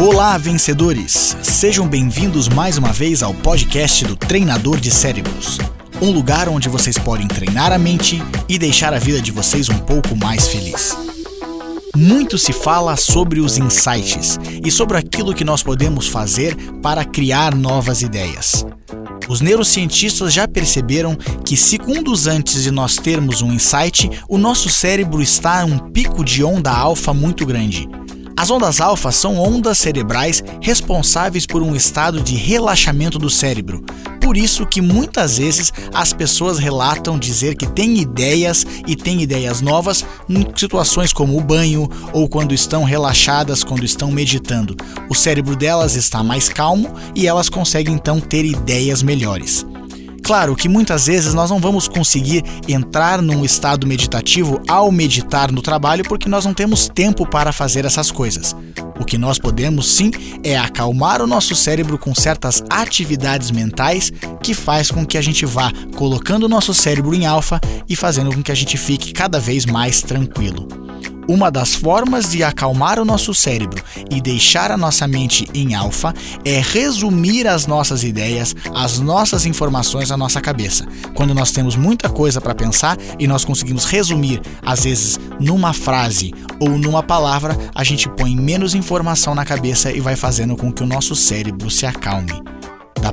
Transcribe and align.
Olá, 0.00 0.38
vencedores! 0.38 1.36
Sejam 1.42 1.84
bem-vindos 1.88 2.48
mais 2.48 2.78
uma 2.78 2.92
vez 2.92 3.20
ao 3.20 3.34
podcast 3.34 4.04
do 4.04 4.14
Treinador 4.14 4.78
de 4.78 4.92
Cérebros. 4.92 5.58
Um 6.00 6.12
lugar 6.12 6.48
onde 6.48 6.68
vocês 6.68 6.96
podem 6.96 7.26
treinar 7.26 7.72
a 7.72 7.78
mente 7.78 8.22
e 8.48 8.60
deixar 8.60 8.94
a 8.94 9.00
vida 9.00 9.20
de 9.20 9.32
vocês 9.32 9.68
um 9.68 9.78
pouco 9.80 10.14
mais 10.14 10.46
feliz. 10.46 10.96
Muito 11.96 12.38
se 12.38 12.52
fala 12.52 12.96
sobre 12.96 13.40
os 13.40 13.58
insights 13.58 14.38
e 14.64 14.70
sobre 14.70 14.96
aquilo 14.96 15.34
que 15.34 15.44
nós 15.44 15.64
podemos 15.64 16.06
fazer 16.06 16.54
para 16.80 17.04
criar 17.04 17.52
novas 17.56 18.00
ideias. 18.00 18.64
Os 19.28 19.40
neurocientistas 19.40 20.32
já 20.32 20.46
perceberam 20.46 21.16
que, 21.44 21.56
segundos 21.56 22.28
antes 22.28 22.62
de 22.62 22.70
nós 22.70 22.94
termos 22.96 23.42
um 23.42 23.52
insight, 23.52 24.08
o 24.28 24.38
nosso 24.38 24.68
cérebro 24.68 25.20
está 25.20 25.66
em 25.66 25.72
um 25.72 25.90
pico 25.90 26.24
de 26.24 26.44
onda 26.44 26.70
alfa 26.70 27.12
muito 27.12 27.44
grande. 27.44 27.88
As 28.38 28.52
ondas 28.52 28.80
alfa 28.80 29.10
são 29.10 29.36
ondas 29.36 29.78
cerebrais 29.78 30.44
responsáveis 30.62 31.44
por 31.44 31.60
um 31.60 31.74
estado 31.74 32.22
de 32.22 32.36
relaxamento 32.36 33.18
do 33.18 33.28
cérebro. 33.28 33.84
Por 34.20 34.36
isso 34.36 34.64
que 34.64 34.80
muitas 34.80 35.38
vezes 35.38 35.72
as 35.92 36.12
pessoas 36.12 36.56
relatam 36.56 37.18
dizer 37.18 37.56
que 37.56 37.66
têm 37.66 37.98
ideias 37.98 38.64
e 38.86 38.94
têm 38.94 39.22
ideias 39.22 39.60
novas 39.60 40.06
em 40.28 40.46
situações 40.54 41.12
como 41.12 41.36
o 41.36 41.40
banho 41.40 41.90
ou 42.12 42.28
quando 42.28 42.54
estão 42.54 42.84
relaxadas, 42.84 43.64
quando 43.64 43.84
estão 43.84 44.12
meditando. 44.12 44.76
O 45.10 45.16
cérebro 45.16 45.56
delas 45.56 45.96
está 45.96 46.22
mais 46.22 46.48
calmo 46.48 46.94
e 47.16 47.26
elas 47.26 47.48
conseguem 47.48 47.96
então 47.96 48.20
ter 48.20 48.44
ideias 48.44 49.02
melhores. 49.02 49.66
Claro 50.28 50.54
que 50.54 50.68
muitas 50.68 51.06
vezes 51.06 51.32
nós 51.32 51.48
não 51.48 51.58
vamos 51.58 51.88
conseguir 51.88 52.44
entrar 52.68 53.22
num 53.22 53.46
estado 53.46 53.86
meditativo 53.86 54.60
ao 54.68 54.92
meditar 54.92 55.50
no 55.50 55.62
trabalho 55.62 56.04
porque 56.06 56.28
nós 56.28 56.44
não 56.44 56.52
temos 56.52 56.86
tempo 56.86 57.26
para 57.26 57.50
fazer 57.50 57.86
essas 57.86 58.10
coisas. 58.10 58.54
O 59.00 59.06
que 59.06 59.16
nós 59.16 59.38
podemos 59.38 59.86
sim 59.86 60.10
é 60.44 60.54
acalmar 60.54 61.22
o 61.22 61.26
nosso 61.26 61.56
cérebro 61.56 61.96
com 61.96 62.14
certas 62.14 62.62
atividades 62.68 63.50
mentais 63.50 64.12
que 64.42 64.52
faz 64.52 64.90
com 64.90 65.06
que 65.06 65.16
a 65.16 65.22
gente 65.22 65.46
vá 65.46 65.72
colocando 65.96 66.42
o 66.42 66.48
nosso 66.48 66.74
cérebro 66.74 67.14
em 67.14 67.24
alfa 67.24 67.58
e 67.88 67.96
fazendo 67.96 68.30
com 68.30 68.42
que 68.42 68.52
a 68.52 68.54
gente 68.54 68.76
fique 68.76 69.14
cada 69.14 69.40
vez 69.40 69.64
mais 69.64 70.02
tranquilo. 70.02 70.87
Uma 71.28 71.50
das 71.50 71.74
formas 71.74 72.30
de 72.30 72.42
acalmar 72.42 72.98
o 72.98 73.04
nosso 73.04 73.34
cérebro 73.34 73.84
e 74.10 74.18
deixar 74.18 74.72
a 74.72 74.78
nossa 74.78 75.06
mente 75.06 75.46
em 75.52 75.74
alfa 75.74 76.14
é 76.42 76.58
resumir 76.58 77.46
as 77.46 77.66
nossas 77.66 78.02
ideias, 78.02 78.56
as 78.74 78.98
nossas 78.98 79.44
informações 79.44 80.08
na 80.08 80.16
nossa 80.16 80.40
cabeça. 80.40 80.86
Quando 81.12 81.34
nós 81.34 81.52
temos 81.52 81.76
muita 81.76 82.08
coisa 82.08 82.40
para 82.40 82.54
pensar 82.54 82.96
e 83.18 83.26
nós 83.26 83.44
conseguimos 83.44 83.84
resumir, 83.84 84.40
às 84.62 84.84
vezes 84.84 85.20
numa 85.38 85.74
frase 85.74 86.32
ou 86.58 86.70
numa 86.78 87.02
palavra, 87.02 87.54
a 87.74 87.84
gente 87.84 88.08
põe 88.08 88.34
menos 88.34 88.74
informação 88.74 89.34
na 89.34 89.44
cabeça 89.44 89.92
e 89.92 90.00
vai 90.00 90.16
fazendo 90.16 90.56
com 90.56 90.72
que 90.72 90.82
o 90.82 90.86
nosso 90.86 91.14
cérebro 91.14 91.70
se 91.70 91.84
acalme. 91.84 92.57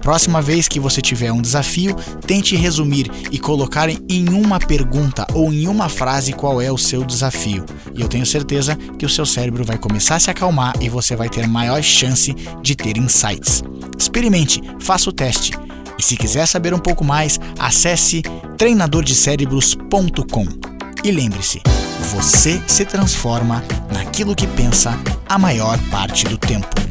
Próxima 0.06 0.40
vez 0.40 0.68
que 0.68 0.80
você 0.80 1.02
tiver 1.02 1.32
um 1.32 1.42
desafio, 1.42 1.96
tente 2.28 2.56
resumir 2.56 3.10
e 3.32 3.40
colocar 3.40 3.90
em 3.90 4.30
uma 4.30 4.60
pergunta 4.60 5.26
ou 5.34 5.52
em 5.52 5.68
uma 5.68 5.90
frase 5.90 6.32
qual 6.32 6.62
é 6.62 6.72
o 6.72 6.78
seu 6.78 7.04
desafio. 7.04 7.66
E 7.96 8.02
eu 8.02 8.08
tenho 8.08 8.24
certeza 8.24 8.76
que 9.00 9.06
o 9.08 9.10
seu 9.10 9.26
cérebro 9.26 9.66
vai 9.66 9.80
começar 9.80 10.18
a 10.18 10.20
se 10.20 10.30
acalmar 10.30 10.76
e 10.80 10.90
você 10.90 11.16
vai 11.16 11.28
ter 11.28 11.48
maior 11.48 11.82
chance 11.82 12.36
de 12.62 12.76
ter 12.76 12.98
insights. 12.98 13.64
Experimente, 13.98 14.62
faça 14.80 15.10
o 15.10 15.12
teste. 15.12 15.54
E 15.98 16.04
se 16.04 16.16
quiser 16.16 16.46
saber 16.46 16.72
um 16.72 16.80
pouco 16.80 17.04
mais, 17.04 17.40
acesse 17.58 18.22
treinadordecerebros.com. 18.60 20.46
E 21.04 21.12
lembre-se, 21.12 21.64
você 22.14 22.62
se 22.68 22.86
transforma 22.86 23.64
naquilo 23.92 24.36
que 24.36 24.46
pensa 24.46 25.00
a 25.28 25.40
maior 25.40 25.80
parte 25.90 26.26
do 26.26 26.38
tempo. 26.38 26.86